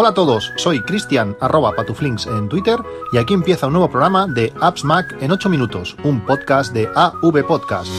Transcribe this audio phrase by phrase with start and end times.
[0.00, 2.78] Hola a todos, soy Cristian arroba patuflinks en Twitter
[3.12, 6.88] y aquí empieza un nuevo programa de Apps Mac en 8 minutos, un podcast de
[6.94, 7.90] AV Podcast.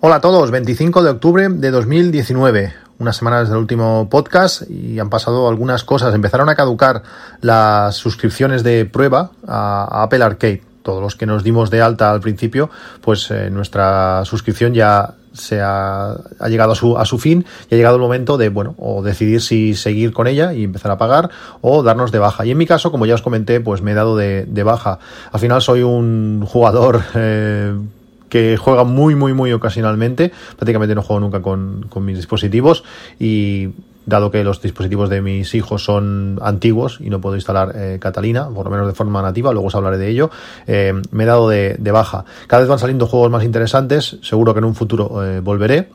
[0.00, 4.98] Hola a todos, 25 de octubre de 2019 unas semanas desde el último podcast y
[5.00, 6.14] han pasado algunas cosas.
[6.14, 7.02] Empezaron a caducar
[7.42, 10.73] las suscripciones de prueba a, Apple Arcade.
[10.84, 12.70] Todos los que nos dimos de alta al principio,
[13.00, 16.14] pues eh, nuestra suscripción ya se ha,
[16.48, 19.40] llegado a su, a su fin y ha llegado el momento de, bueno, o decidir
[19.40, 22.46] si seguir con ella y empezar a pagar o darnos de baja.
[22.46, 25.00] Y en mi caso, como ya os comenté, pues me he dado de, de baja.
[25.32, 27.74] Al final soy un jugador eh,
[28.34, 30.32] que juega muy, muy, muy ocasionalmente.
[30.56, 32.82] Prácticamente no juego nunca con, mis dispositivos
[33.20, 33.68] y
[34.06, 38.48] dado que los dispositivos de mis hijos son antiguos y no puedo instalar eh, Catalina,
[38.48, 40.30] por lo menos de forma nativa, luego os hablaré de ello,
[40.66, 42.24] eh, me he dado de, baja.
[42.46, 45.88] Cada vez van saliendo juegos más interesantes, seguro que en un futuro eh, volveré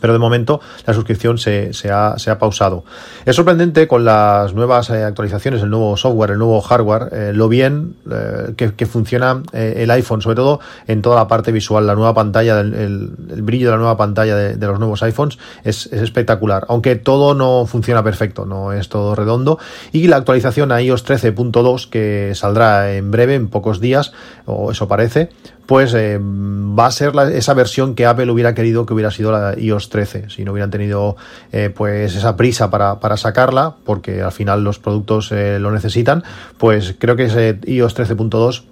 [0.00, 2.84] pero de momento la suscripción se, se, ha, se ha, pausado.
[3.24, 7.48] Es sorprendente con las nuevas eh, actualizaciones, el nuevo software, el nuevo hardware, eh, lo
[7.48, 12.14] bien eh, que, funciona el iPhone, sobre todo en toda la parte visual, la nueva
[12.14, 16.02] pantalla, el, el, brillo de la nueva pantalla de, de los nuevos iPhones es, es,
[16.02, 19.58] espectacular, aunque todo no funciona perfecto, no es todo redondo,
[19.92, 24.12] y la actualización a iOS 13.2 que saldrá en breve, en pocos días,
[24.44, 25.30] o eso parece,
[25.66, 29.32] pues eh, va a ser la, esa versión que Apple hubiera querido que hubiera sido
[29.32, 31.16] la iOS 13, si no hubieran tenido
[31.52, 36.22] eh, pues esa prisa para, para, sacarla, porque al final los productos eh, lo necesitan,
[36.58, 38.62] pues creo que ese iOS 13.2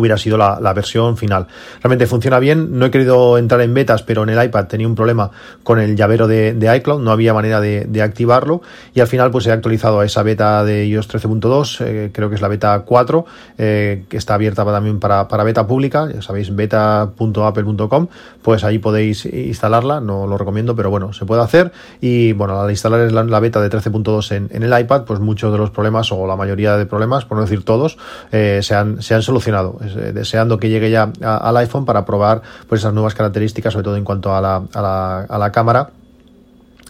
[0.00, 1.46] hubiera sido la, la, versión final.
[1.82, 4.94] Realmente funciona bien, no he querido entrar en betas, pero en el iPad tenía un
[4.94, 5.30] problema
[5.62, 8.62] con el llavero de, de iCloud, no había manera de, de, activarlo
[8.94, 12.36] y al final pues he actualizado a esa beta de iOS 13.2, eh, creo que
[12.36, 13.26] es la beta 4,
[13.58, 18.06] eh, que está abierta también para, para beta pública, ya sabéis, beta.apple.com,
[18.42, 22.70] pues ahí podéis instalarla, no lo recomiendo, pero bueno, se puede hacer y bueno, al
[22.70, 26.12] instalar la, la beta de 13.2 en, en, el iPad, pues muchos de los problemas
[26.12, 27.98] o la mayoría de problemas, por no decir todos,
[28.32, 32.42] eh, se, han, se han solucionado eh, deseando que llegue ya al iPhone para probar
[32.68, 35.90] pues esas nuevas características, sobre todo en cuanto a la, a la, cámara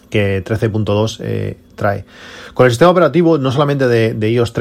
[0.09, 2.05] que 13.2 eh, trae.
[2.53, 4.53] Con el sistema operativo, no solamente de, de iOS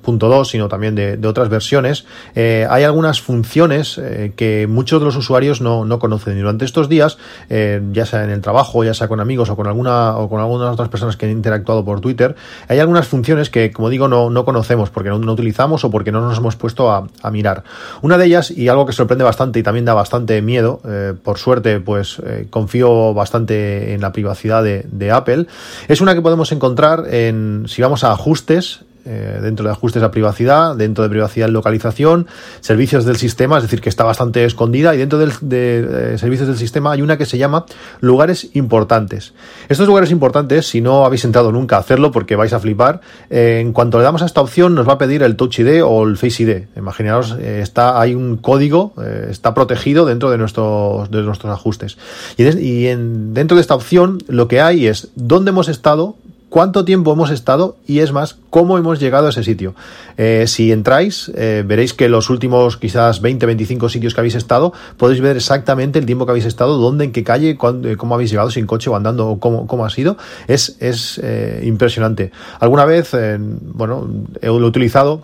[0.00, 2.04] 13.2, sino también de, de otras versiones,
[2.34, 6.36] eh, hay algunas funciones eh, que muchos de los usuarios no, no conocen.
[6.36, 9.56] Y durante estos días, eh, ya sea en el trabajo, ya sea con amigos o
[9.56, 12.36] con alguna o con algunas otras personas que han interactuado por Twitter,
[12.68, 16.12] hay algunas funciones que, como digo, no, no conocemos porque no, no, utilizamos o porque
[16.12, 17.64] no nos hemos puesto a, a, mirar.
[18.02, 21.38] Una de ellas, y algo que sorprende bastante y también da bastante miedo, eh, por
[21.38, 25.46] suerte, pues eh, confío bastante en la privacidad de, de Apple,
[25.88, 30.10] es una que podemos encontrar en, si vamos a ajustes, eh, dentro de ajustes a
[30.10, 32.26] privacidad, dentro de privacidad en localización,
[32.60, 36.58] servicios del sistema, es decir, que está bastante escondida, y dentro de eh, servicios del
[36.58, 37.64] sistema hay una que se llama
[38.00, 39.32] lugares importantes.
[39.68, 43.00] Estos lugares importantes, si no habéis entrado nunca a hacerlo porque vais a flipar,
[43.30, 45.82] eh, en cuanto le damos a esta opción nos va a pedir el Touch ID
[45.84, 46.64] o el Face ID.
[46.76, 48.94] Imaginaos, eh, está, hay un código,
[49.30, 51.98] está protegido dentro de nuestros, de nuestros ajustes.
[52.36, 56.16] Y, de, y en, dentro de esta opción lo que hay es dónde hemos estado,
[56.48, 59.74] cuánto tiempo hemos estado y es más, cómo hemos llegado a ese sitio.
[60.16, 64.72] Eh, si entráis, eh, veréis que los últimos quizás 20, 25 sitios que habéis estado,
[64.96, 68.30] podéis ver exactamente el tiempo que habéis estado, dónde, en qué calle, cuándo, cómo habéis
[68.30, 70.16] llegado, sin coche o andando, o cómo, cómo ha sido.
[70.46, 72.32] Es, es eh, impresionante.
[72.60, 74.08] Alguna vez, bueno,
[74.42, 75.22] lo he utilizado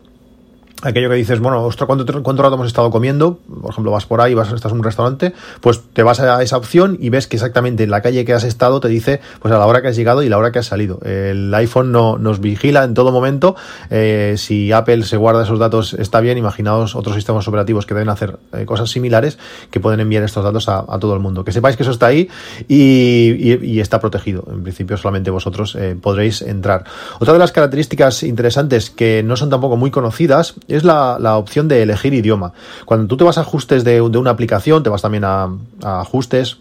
[0.82, 3.38] aquello que dices, bueno, ostras, ¿cuánto, ¿cuánto rato hemos estado comiendo?
[3.60, 6.56] Por ejemplo, vas por ahí, vas, estás en un restaurante, pues te vas a esa
[6.56, 9.58] opción y ves que exactamente en la calle que has estado te dice pues a
[9.58, 11.00] la hora que has llegado y la hora que has salido.
[11.04, 13.56] El iPhone no, nos vigila en todo momento.
[13.90, 18.08] Eh, si Apple se guarda esos datos está bien, imaginaos otros sistemas operativos que deben
[18.08, 19.38] hacer eh, cosas similares
[19.70, 21.44] que pueden enviar estos datos a, todo el mundo.
[21.44, 22.28] Que sepáis que eso está ahí
[22.68, 24.44] y está protegido.
[24.50, 26.84] En principio solamente vosotros eh, podréis entrar.
[27.18, 31.68] Otra de las características interesantes que no son tampoco muy conocidas es la, la, opción
[31.68, 32.52] de elegir idioma.
[32.84, 35.48] Cuando tú te vas a ajustes de, de una aplicación, te vas también a,
[35.82, 36.58] a ajustes,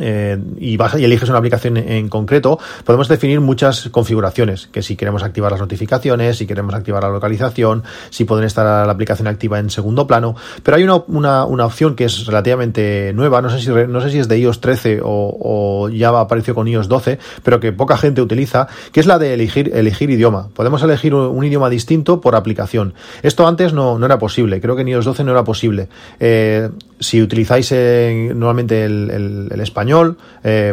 [0.00, 4.96] eh, y vas y eliges una aplicación en, concreto, podemos definir muchas configuraciones, que si
[4.96, 9.58] queremos activar las notificaciones, si queremos activar la localización, si pueden estar la aplicación activa
[9.58, 13.60] en segundo plano, pero hay una, una, una opción que es relativamente nueva, no sé
[13.60, 17.60] si, no sé si es de iOS 13 o, ya apareció con iOS 12, pero
[17.60, 20.48] que poca gente utiliza, que es la de elegir, elegir idioma.
[20.54, 22.94] Podemos elegir un, idioma distinto por aplicación.
[23.22, 25.88] Esto antes no, no, era posible, creo que en iOS 12 no era posible.
[26.20, 30.16] Eh, si utilizáis eh, normalmente el, el español, español,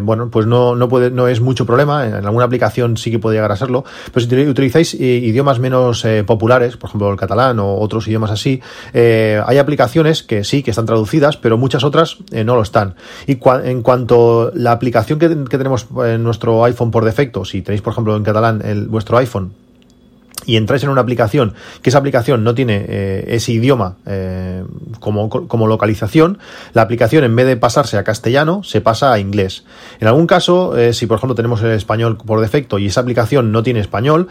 [0.04, 3.36] bueno, pues no, no, puede, no es mucho problema, en alguna aplicación sí que puede
[3.36, 8.08] llegar a serlo, pero si utilizáis idiomas menos populares, por ejemplo el catalán o otros
[8.08, 8.62] idiomas así,
[8.94, 12.96] hay aplicaciones que sí, que están traducidas, pero muchas otras no lo están.
[13.28, 17.81] Y en cuanto la aplicación que, que tenemos en nuestro iPhone por defecto, si tenéis
[17.81, 19.54] por ejemplo en catalán el, vuestro iPhone,
[20.45, 24.63] y entráis en una aplicación que esa aplicación no tiene eh, ese idioma eh,
[24.99, 26.39] como, como, localización,
[26.73, 29.63] la aplicación en vez de pasarse a castellano se pasa a inglés.
[29.99, 33.51] En algún caso, eh, si por ejemplo tenemos el español por defecto y esa aplicación
[33.51, 34.27] no tiene español,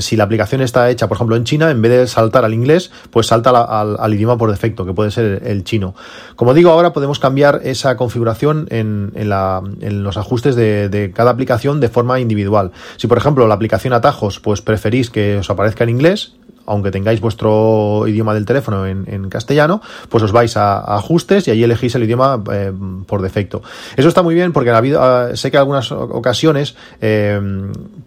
[0.00, 2.90] si la aplicación está hecha por ejemplo en China, en vez de saltar al inglés,
[3.10, 5.94] pues salta al, idioma por defecto, que puede ser el, chino.
[6.36, 11.12] Como digo, ahora podemos cambiar esa configuración en, en, la, en los ajustes de, de
[11.12, 12.72] cada aplicación de forma individual.
[12.96, 16.34] Si por ejemplo la aplicación atajos, pues preferís que os aparezca en inglés,
[16.66, 21.62] aunque tengáis vuestro idioma del teléfono en, castellano, pues os vais a, ajustes y ahí
[21.62, 22.72] elegís el idioma eh,
[23.06, 23.62] por defecto.
[23.96, 27.40] Eso está muy bien porque ha habido, ah, sé que en algunas ocasiones, eh,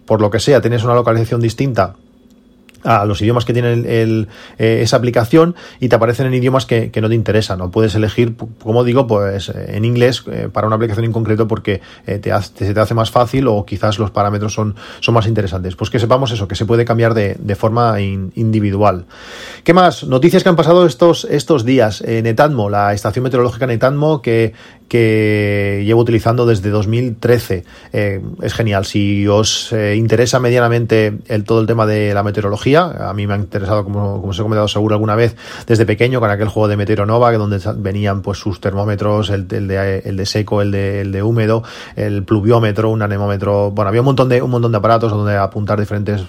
[0.06, 1.96] por lo que sea, tenéis una localización distinta
[2.84, 4.28] a los idiomas que tiene el,
[4.58, 7.58] eh, esa aplicación y te aparecen en idiomas que, no te interesan.
[7.58, 11.48] No puedes elegir, como digo, pues eh, en inglés eh, para una aplicación en concreto
[11.48, 15.26] porque te hace, se te hace más fácil o quizás los parámetros son, son más
[15.26, 15.76] interesantes.
[15.76, 19.06] Pues que sepamos eso, que se puede cambiar de, de forma individual.
[19.64, 20.04] ¿Qué más?
[20.04, 22.02] Noticias que han pasado estos, estos días.
[22.02, 24.52] Netatmo, la estación meteorológica Netatmo que
[24.90, 27.64] que llevo utilizando desde 2013.
[27.92, 28.84] Eh, es genial.
[28.84, 33.36] Si os interesa medianamente el, todo el tema de la meteorología, a mí me ha
[33.36, 35.36] interesado, como, como os he comentado seguro alguna vez,
[35.66, 40.16] desde pequeño con aquel juego de Meteoronova, donde venían pues sus termómetros, el, de, el
[40.16, 41.62] de, seco, el de, el de húmedo,
[41.96, 43.70] el pluviómetro, un anemómetro.
[43.70, 46.22] Bueno, había un montón de, un montón de aparatos donde apuntar diferentes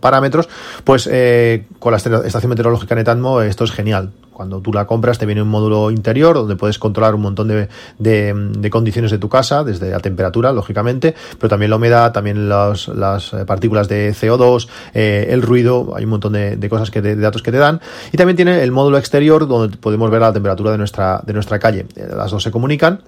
[0.00, 0.48] parámetros,
[0.84, 4.12] pues eh, con la estación meteorológica Netatmo esto es genial.
[4.32, 7.68] Cuando tú la compras te viene un módulo interior donde puedes controlar un montón de,
[7.98, 12.88] de, condiciones de tu casa, desde la temperatura, lógicamente, pero también la humedad, también las
[12.88, 17.42] eh, partículas de CO2, eh, el ruido, hay un montón de, cosas que de datos
[17.42, 17.80] que te dan.
[18.10, 21.58] Y también tiene el módulo exterior donde podemos ver la temperatura de nuestra, de nuestra
[21.58, 21.86] calle.
[21.94, 23.00] Las dos se comunican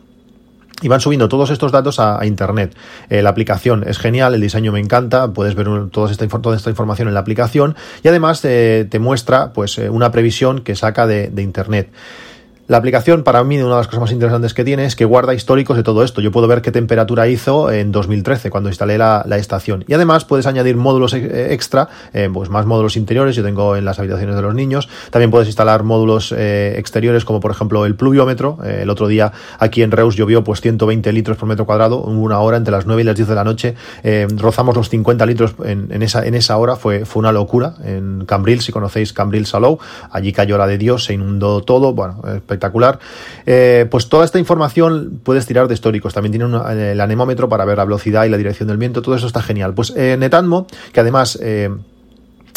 [0.84, 2.76] y van subiendo todos estos datos a, Internet.
[3.08, 6.68] Eh, la aplicación es genial, el diseño me encanta, puedes ver toda, esta, toda esta
[6.68, 11.06] información en la aplicación y además eh, te muestra pues, eh, una previsión que saca
[11.06, 11.90] de, de Internet.
[12.66, 15.34] La aplicación, para mí, una de las cosas más interesantes que tiene es que guarda
[15.34, 16.22] históricos de todo esto.
[16.22, 19.84] Yo puedo ver qué temperatura hizo en 2013, cuando instalé la, estación.
[19.86, 23.36] Y además puedes añadir módulos eh, extra, eh, pues más módulos interiores.
[23.36, 24.88] Yo tengo en las habitaciones de los niños.
[25.10, 28.56] También puedes instalar módulos eh, exteriores, como por ejemplo el pluviómetro.
[28.64, 32.56] el otro día aquí en Reus llovió pues 120 litros por metro cuadrado, una hora
[32.56, 33.74] entre las 9 y las 10 de la noche.
[34.38, 36.76] rozamos los 50 litros en, esa, en esa hora.
[36.76, 37.74] Fue, fue una locura.
[37.84, 39.78] En Cambril, si conocéis Cambril Salou,
[40.10, 41.92] allí cayó la de Dios, se inundó todo.
[41.92, 42.22] Bueno,
[42.54, 42.98] espectacular.
[43.46, 46.14] Eh, pues toda esta información puedes tirar de históricos.
[46.14, 49.02] También tiene el anemómetro para ver la velocidad y la dirección del viento.
[49.02, 49.74] Todo eso está genial.
[49.74, 51.70] Pues eh, Netatmo, que además eh,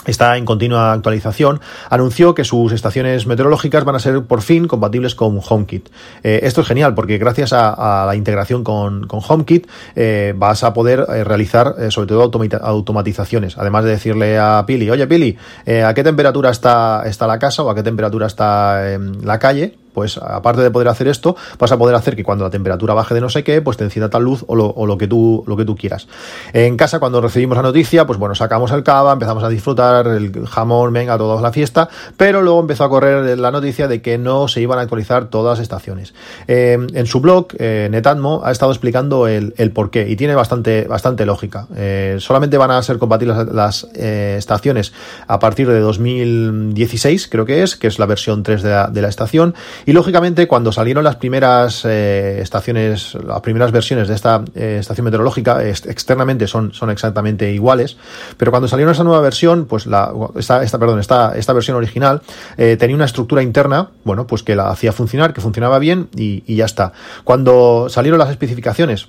[0.08, 1.60] está en continua actualización,
[1.90, 5.90] anunció que sus estaciones meteorológicas van a ser por fin compatibles con HomeKit.
[6.24, 11.06] Eh, esto es genial porque gracias a, la integración con, HomeKit eh, vas a poder
[11.10, 13.58] eh, realizar sobre todo automatizaciones.
[13.58, 15.38] Además de decirle a Pili, oye Pili,
[15.86, 19.76] ¿a qué temperatura está, está la casa o a qué temperatura está em, la calle?
[19.98, 23.16] Pues aparte de poder hacer esto, vas a poder hacer que cuando la temperatura baje
[23.16, 25.66] de no sé qué, pues te encienda tal luz o lo, que, tú, lo que
[25.66, 26.08] tú quieras.
[26.54, 30.46] En casa, cuando recibimos la noticia, pues bueno, sacamos el cava, empezamos a disfrutar el
[30.46, 34.48] jamón, venga, toda la fiesta, pero luego empezó a correr la noticia de que no
[34.48, 36.14] se iban a actualizar todas las estaciones.
[36.48, 41.26] Eh, en su blog, eh, ha estado explicando el, por qué y tiene bastante, bastante
[41.26, 41.66] lógica.
[41.76, 44.94] Eh, solamente van a ser compatibles las estaciones
[45.26, 49.02] a partir de 2016, creo que es, que es la versión 3 de la, de
[49.02, 49.56] la estación,
[49.88, 55.06] y lógicamente, cuando salieron las primeras eh, estaciones, las primeras versiones de esta eh, estación
[55.06, 57.96] meteorológica, externamente son, son exactamente iguales,
[58.36, 62.22] pero cuando salió esa nueva versión, pues la, esta, esta, perdón, esta, esta versión original
[62.58, 66.54] eh, tenía una estructura interna, bueno, pues que la hacía funcionar, que funcionaba bien y,
[66.54, 66.92] ya está.
[67.24, 69.08] Cuando salieron las especificaciones,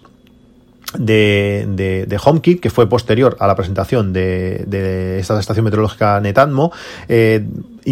[0.97, 6.19] de, de, de, HomeKit, que fue posterior a la presentación de, de esta estación meteorológica
[6.21, 6.73] Netatmo,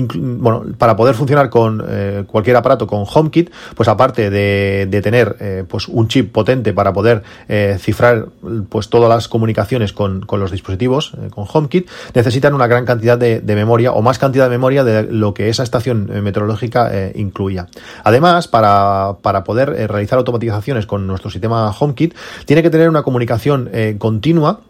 [0.02, 5.36] bueno, para poder funcionar con eh, cualquier aparato con HomeKit, pues aparte de, de tener
[5.40, 8.26] eh, pues un chip potente para poder eh, cifrar
[8.68, 13.18] pues todas las comunicaciones con, con los dispositivos eh, con HomeKit, necesitan una gran cantidad
[13.18, 17.68] de, de, memoria o más cantidad de memoria de lo que esa estación meteorológica incluía.
[18.04, 23.70] Además, para, para poder realizar automatizaciones con nuestro sistema HomeKit, tiene que tener una comunicación
[23.98, 24.60] continua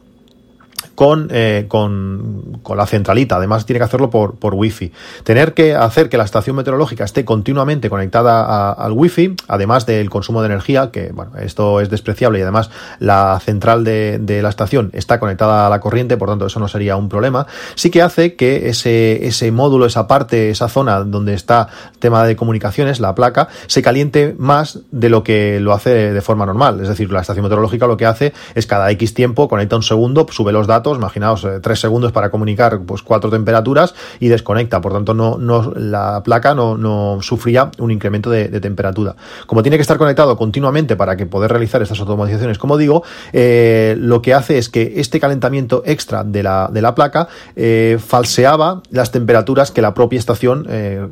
[0.96, 3.36] con, eh, con, con, la centralita.
[3.36, 4.90] Además, tiene que hacerlo por, por Wi-Fi.
[5.22, 10.42] Tener que hacer que la estación meteorológica esté continuamente conectada al Wi-Fi, además del consumo
[10.42, 14.90] de energía, que bueno, esto es despreciable y además la central de, de la estación
[14.92, 17.46] está conectada a la corriente, por tanto, eso no sería un problema.
[17.74, 22.36] Sí que hace que ese, ese módulo, esa parte, esa zona donde está tema de
[22.36, 26.80] comunicaciones, la placa, se caliente más de lo que lo hace de forma normal.
[26.80, 30.26] Es decir, la estación meteorológica lo que hace es cada X tiempo conecta un segundo,
[30.30, 34.80] sube los datos, imaginaos eh, tres segundos para comunicar pues cuatro temperaturas y desconecta.
[34.80, 39.16] Por tanto, no, no la placa no, no sufría un incremento de, temperatura.
[39.46, 43.02] Como tiene que estar conectado continuamente para que poder realizar estas automatizaciones, como digo,
[43.32, 47.98] eh, lo que hace es que este calentamiento extra de la, de la placa eh,
[48.04, 50.66] falseaba las temperaturas que la propia estación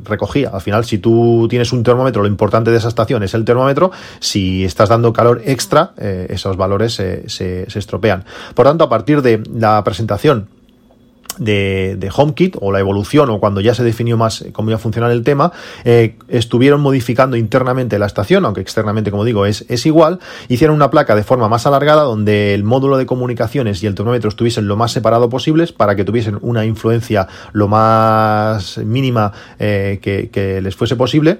[0.05, 0.49] recogía.
[0.53, 3.91] Al final, si tú tienes un termómetro, lo importante de esa estación es el termómetro,
[4.19, 8.25] si estás dando calor extra, esos valores se, se, se estropean.
[8.53, 10.47] Por tanto, a partir de la presentación
[11.39, 15.11] de, HomeKit o la evolución o cuando ya se definió más cómo iba a funcionar
[15.11, 15.51] el tema,
[15.83, 20.89] eh, estuvieron modificando internamente la estación, aunque externamente, como digo, es, es igual, hicieron una
[20.89, 24.75] placa de forma más alargada donde el módulo de comunicaciones y el termómetro estuviesen lo
[24.77, 30.95] más separado posibles para que tuviesen una influencia lo más mínima eh, que les fuese
[30.95, 31.39] posible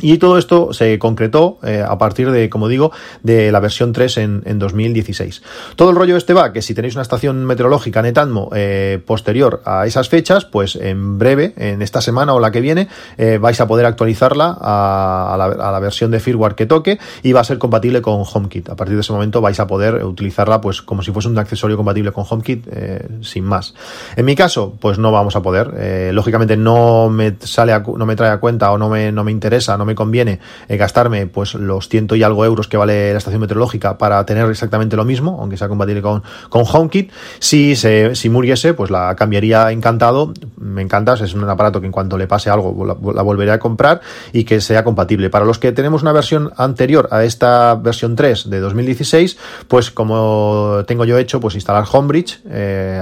[0.00, 2.92] y todo esto se concretó eh, a partir de, como digo,
[3.22, 5.42] de la versión 3 en, en, 2016.
[5.76, 9.86] Todo el rollo este va que si tenéis una estación meteorológica Netatmo eh, posterior a
[9.86, 13.66] esas fechas, pues en breve, en esta semana o la que viene, eh, vais a
[13.66, 17.58] poder actualizarla a, la, a, la, versión de firmware que toque y va a ser
[17.58, 18.70] compatible con HomeKit.
[18.70, 21.76] A partir de ese momento vais a poder utilizarla pues como si fuese un accesorio
[21.76, 23.74] compatible con HomeKit eh, sin más.
[24.16, 26.12] En mi caso, pues no vamos a poder.
[26.12, 29.30] Lógicamente no me sale a, no me trae a cuenta o no me, no me
[29.30, 33.18] interesa, no me conviene eh, gastarme pues los ciento y algo euros que vale la
[33.18, 37.12] estación meteorológica para tener exactamente lo mismo, aunque sea compatible con, con HomeKit.
[37.38, 40.32] Si, se, si muriese, pues la cambiaría encantado.
[40.56, 44.00] Me encanta, es un aparato que en cuanto le pase algo la, volveré a comprar
[44.32, 45.30] y que sea compatible.
[45.30, 50.82] Para los que tenemos una versión anterior a esta versión 3 de 2016, pues como
[50.86, 52.40] tengo yo hecho, pues instalar Homebridge.
[52.48, 53.00] Eh,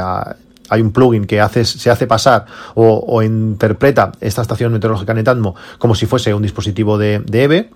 [0.69, 6.07] hay un plugin que se hace pasar o, interpreta esta estación meteorológica Netatmo como si
[6.07, 7.71] fuese un dispositivo de, EVE.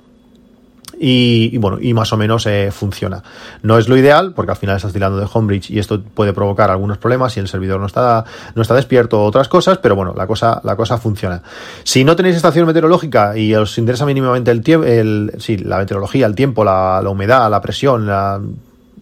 [1.04, 3.24] Y, y, bueno, y más o menos eh, funciona.
[3.62, 6.70] No es lo ideal, porque al final estás tirando de Homebridge y esto puede provocar
[6.70, 10.14] algunos problemas si el servidor no está, no está despierto o otras cosas, pero bueno,
[10.16, 11.42] la cosa, la cosa funciona.
[11.82, 16.26] Si no tenéis estación meteorológica y os interesa mínimamente el tiempo, el, sí, la meteorología,
[16.26, 18.40] el tiempo, la, la humedad, la presión, la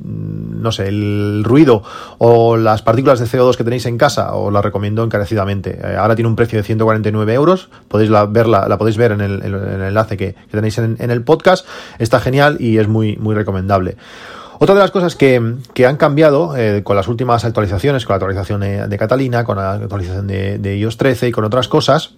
[0.02, 1.82] no sé, el ruido
[2.18, 5.78] o las partículas de CO2 que tenéis en casa, os la recomiendo encarecidamente.
[5.82, 9.20] Eh, ahora tiene un precio de 149 euros, podéis la, verla, la podéis ver en
[9.20, 11.66] el, en el enlace que, tenéis en, el podcast.
[11.98, 13.96] Está genial y es muy, muy recomendable.
[14.58, 18.16] Otra de las cosas que, que han cambiado eh, con las últimas actualizaciones, con la
[18.16, 22.14] actualización de, Catalina, con la actualización de, de iOS 13 y con otras cosas,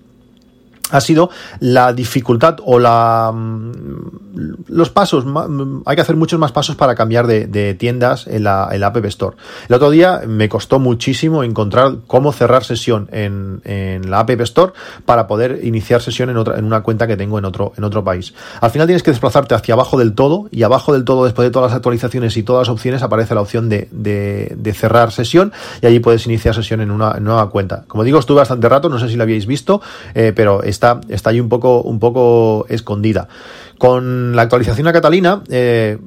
[0.93, 1.31] ha sido
[1.61, 3.33] la dificultad o la
[4.69, 5.25] los pasos
[5.85, 9.37] hay que hacer muchos más pasos para cambiar de, tiendas en la, App Store.
[9.69, 13.61] El otro día me costó muchísimo encontrar cómo cerrar sesión en,
[14.09, 14.73] la App Store
[15.05, 18.05] para poder iniciar sesión en otra en una cuenta que tengo en otro en otro
[18.05, 18.35] país.
[18.61, 21.51] Al final tienes que desplazarte hacia abajo del todo y abajo del todo después de
[21.51, 25.87] todas las actualizaciones y todas las opciones aparece la opción de, de, cerrar sesión y
[25.87, 27.85] allí puedes iniciar sesión en una nueva cuenta.
[27.87, 29.83] Como digo estuve bastante rato no sé si lo habéis visto
[30.15, 33.29] eh, pero está, está ahí un poco, un poco escondida.
[33.79, 35.99] Con la actualización a Catalina, eh,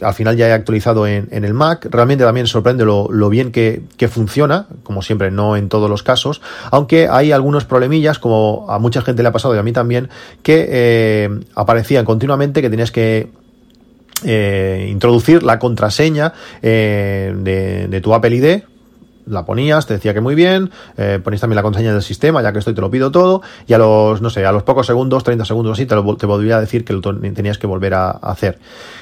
[0.00, 1.86] al final ya he actualizado en, en, el Mac.
[1.90, 6.02] Realmente también sorprende lo, lo bien que, que, funciona, como siempre, no en todos los
[6.02, 9.72] casos, aunque hay algunos problemillas, como a mucha gente le ha pasado y a mí
[9.72, 10.08] también,
[10.42, 13.30] que eh, aparecían continuamente que tenías que
[14.24, 18.73] eh, introducir la contraseña de, de tu Apple ID
[19.26, 22.52] la ponías, te decía que muy bien, eh, ponías también la contraseña del sistema, ya
[22.52, 25.24] que estoy te lo pido todo, y a los, no sé, a los pocos segundos,
[25.24, 28.10] 30 segundos así, te, lo, te volvía a decir que lo tenías que volver a,
[28.10, 28.58] hacer.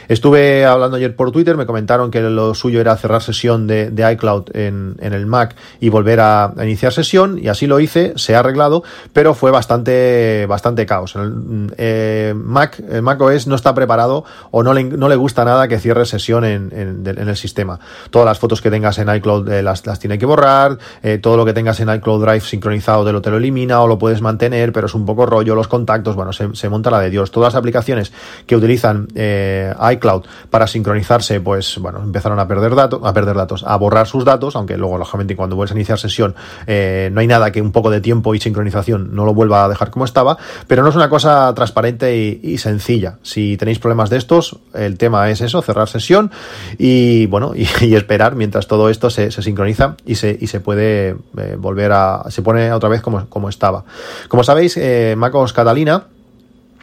[0.08, 4.44] Estuve hablando ayer por Twitter, me comentaron que lo suyo era cerrar sesión de, iCloud
[4.54, 8.40] en, en, el Mac y volver a, iniciar sesión, y así lo hice, se ha
[8.40, 11.16] arreglado, pero fue bastante, bastante caos.
[11.16, 15.44] El, eh, Mac, el Mac OS no está preparado o no le, no le gusta
[15.44, 17.78] nada que cierre sesión en, en, el sistema.
[18.10, 21.18] Todas las fotos que tengas en iCloud eh, las, las tiene tiene que borrar, eh,
[21.18, 23.98] todo lo que tengas en iCloud Drive sincronizado te lo, te lo elimina o lo
[23.98, 27.08] puedes mantener, pero es un poco rollo, los contactos, bueno, se, se monta la de
[27.08, 27.30] Dios.
[27.30, 28.12] Todas las aplicaciones
[28.46, 33.64] que utilizan eh, iCloud para sincronizarse, pues bueno, empezaron a perder datos, a perder datos,
[33.66, 36.34] a borrar sus datos, aunque luego, lógicamente, cuando vuelves a iniciar sesión,
[36.66, 39.68] eh, no hay nada que un poco de tiempo y sincronización no lo vuelva a
[39.68, 43.18] dejar como estaba, pero no es una cosa transparente y, sencilla.
[43.22, 46.30] Si tenéis problemas de estos, el tema es eso, cerrar sesión
[46.78, 51.56] y bueno, y, esperar mientras todo esto se, sincroniza y se, y se puede eh,
[51.58, 53.84] volver a, se pone otra vez como, como estaba.
[54.28, 56.06] Como sabéis, eh, MacOS Catalina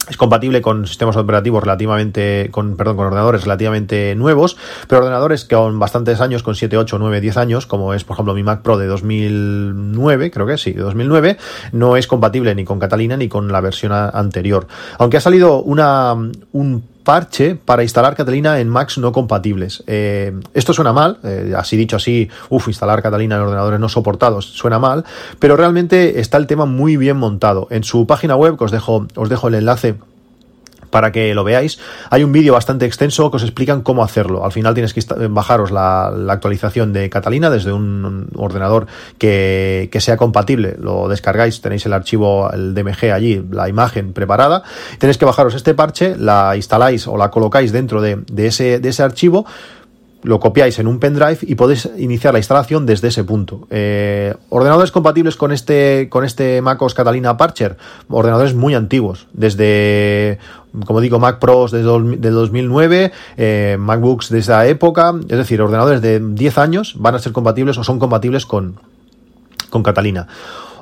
[0.09, 4.57] es compatible con sistemas operativos relativamente, con, perdón, con ordenadores relativamente nuevos,
[4.87, 8.15] pero ordenadores que con bastantes años, con 7, 8, 9, 10 años, como es por
[8.15, 11.37] ejemplo mi Mac Pro de 2009, creo que sí, de 2009,
[11.73, 14.67] no es compatible ni con Catalina ni con la versión anterior.
[14.97, 16.15] Aunque ha salido una,
[16.53, 19.83] un parche para instalar Catalina en Macs no compatibles.
[19.87, 24.45] Eh, esto suena mal, eh, así dicho así, uff, instalar Catalina en ordenadores no soportados
[24.45, 25.03] suena mal,
[25.39, 27.65] pero realmente está el tema muy bien montado.
[27.71, 29.95] En su página web, que os dejo, os dejo el enlace
[30.89, 31.79] para que lo veáis.
[32.09, 34.45] Hay un vídeo bastante extenso que os explican cómo hacerlo.
[34.45, 40.77] Al final tienes que bajaros la, actualización de Catalina desde un ordenador que, sea compatible.
[40.79, 44.63] Lo descargáis, tenéis el archivo, el DMG allí, la imagen preparada.
[44.97, 49.03] Tenéis que bajaros este parche, la instaláis o la colocáis dentro de, ese, de ese
[49.03, 49.45] archivo
[50.21, 53.67] lo copiáis en un pendrive y podéis iniciar la instalación desde ese punto.
[53.69, 57.77] Eh, ordenadores compatibles con este, con este MacOS Catalina Parcher,
[58.09, 60.39] ordenadores muy antiguos, desde,
[60.85, 66.01] como digo, Mac Pros desde del 2009, eh, MacBooks de esa época, es decir, ordenadores
[66.01, 68.75] de 10 años van a ser compatibles o son compatibles con,
[69.69, 70.27] con Catalina.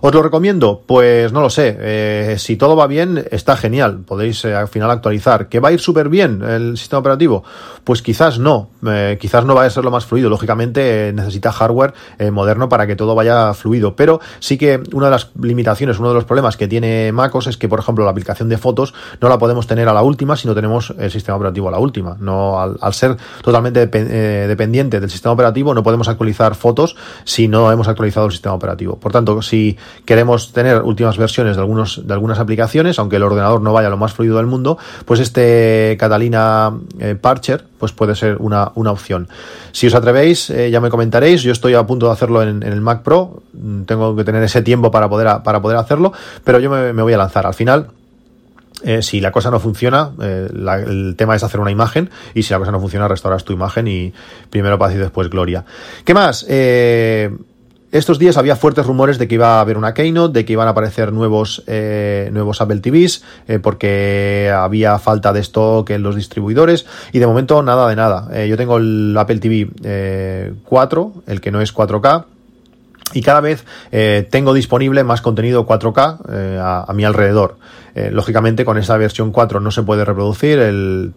[0.01, 0.83] ¿Os lo recomiendo?
[0.85, 1.75] Pues no lo sé.
[1.79, 3.99] Eh, si todo va bien, está genial.
[4.05, 5.49] Podéis eh, al final actualizar.
[5.49, 7.43] ¿Que va a ir súper bien el sistema operativo?
[7.83, 8.69] Pues quizás no.
[8.87, 10.29] Eh, quizás no vaya a ser lo más fluido.
[10.29, 11.93] Lógicamente necesita hardware
[12.31, 13.95] moderno para que todo vaya fluido.
[13.95, 17.57] Pero sí que una de las limitaciones, uno de los problemas que tiene MacOS es
[17.57, 20.47] que, por ejemplo, la aplicación de fotos no la podemos tener a la última si
[20.47, 22.17] no tenemos el sistema operativo a la última.
[22.19, 27.87] No, al, ser totalmente dependiente del sistema operativo, no podemos actualizar fotos si no hemos
[27.87, 28.99] actualizado el sistema operativo.
[28.99, 33.62] Por tanto, si queremos tener últimas versiones de, algunos, de algunas aplicaciones, aunque el ordenador
[33.62, 38.38] no vaya lo más fluido del mundo, pues este Catalina eh, Parcher pues puede ser
[38.39, 39.27] una, opción.
[39.72, 42.82] Si os atrevéis, eh, ya me comentaréis, yo estoy a punto de hacerlo en, el
[42.82, 46.13] Mac Pro, mm, tengo que tener ese tiempo para poder, para poder hacerlo,
[46.44, 47.46] pero yo me, voy a lanzar.
[47.46, 47.88] Al final,
[48.84, 52.60] eh, si la cosa no funciona, el tema es hacer una imagen y si la
[52.60, 54.13] cosa no funciona, restauras tu imagen y
[54.50, 55.65] primero paz y después gloria.
[56.03, 56.46] ¿Qué más?
[57.91, 60.67] Estos días había fuertes rumores de que iba a haber una keynote, de que iban
[60.67, 66.15] a aparecer nuevos, eh, nuevos Apple TVs, eh, porque había falta de stock en los
[66.15, 68.28] distribuidores, y de momento nada de nada.
[68.34, 72.26] Eh, yo tengo el Apple TV 4, el que no es 4K,
[73.13, 73.63] y cada vez
[74.30, 77.58] tengo disponible más contenido 4K a, mi alrededor.
[77.97, 81.13] Eh, lógicamente con esa versión 4 no se puede reproducir, el,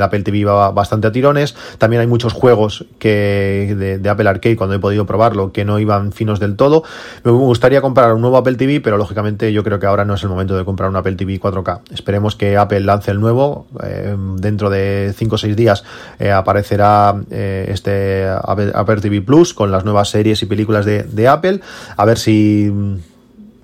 [0.00, 4.76] Apple TV va bastante a tirones, también hay muchos juegos que de, Apple Arcade cuando
[4.76, 6.84] he podido probarlo que no iban finos del todo.
[7.24, 10.22] Me gustaría comprar un nuevo Apple TV, pero lógicamente yo creo que ahora no es
[10.22, 11.80] el momento de comprar un Apple TV 4K.
[11.92, 15.82] Esperemos que Apple lance el nuevo, eh, dentro de 5 o 6 días
[16.20, 21.60] eh, aparecerá este Apple, TV Plus con las nuevas series y películas de Apple,
[21.96, 23.00] a ver si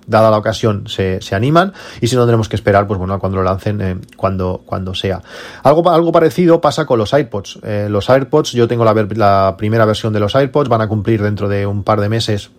[0.06, 3.38] dada la ocasión, se, se, animan y si no tenemos que esperar, pues bueno, cuando
[3.38, 5.22] lo lancen, eh, cuando, cuando sea.
[5.62, 7.60] Algo, algo parecido pasa con los AirPods.
[7.62, 11.22] Eh, los AirPods, yo tengo la, la primera versión de los AirPods, van a cumplir
[11.22, 12.50] dentro de un par de meses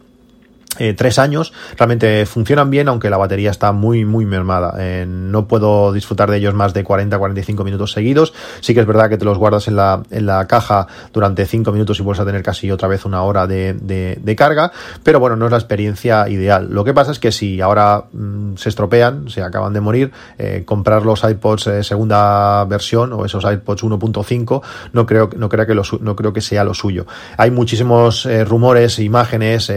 [0.79, 4.75] eh, tres años, realmente funcionan bien, aunque la batería está muy, muy mermada.
[4.79, 8.33] Eh, no puedo disfrutar de ellos más de 40-45 minutos seguidos.
[8.61, 11.71] Sí que es verdad que te los guardas en la, en la caja durante 5
[11.71, 15.35] minutos y vuelves a tener casi otra vez una hora de, de, carga, pero bueno,
[15.35, 16.67] no es la experiencia ideal.
[16.69, 20.61] Lo que pasa es que si ahora mm, se estropean, se acaban de morir, eh,
[20.63, 24.61] comprar los iPods segunda versión o esos iPods 1.5
[24.93, 27.07] no creo, no, creo que no creo que sea lo suyo.
[27.37, 29.71] Hay muchísimos rumores, imágenes,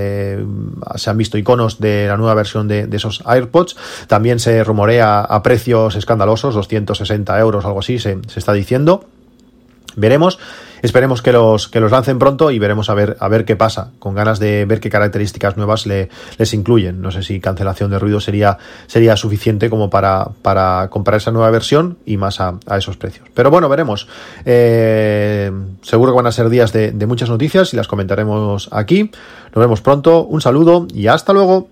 [0.96, 3.76] se han visto iconos de la nueva versión de, esos AirPods.
[4.06, 9.04] También se rumorea a precios escandalosos, 260 euros, algo así, se, está diciendo.
[9.96, 10.38] Veremos.
[10.82, 13.90] Esperemos que los, que los lancen pronto y veremos a ver, a ver qué pasa,
[13.98, 17.00] con ganas de ver qué características nuevas le, les incluyen.
[17.00, 21.50] No sé si cancelación de ruido sería, sería suficiente como para, para comprar esa nueva
[21.50, 23.28] versión y más a, esos precios.
[23.34, 24.08] Pero bueno, veremos.
[24.44, 25.50] Eh,
[25.82, 29.10] seguro que van a ser días de muchas noticias y las comentaremos aquí.
[29.54, 31.68] Nos vemos pronto, un saludo y hasta luego.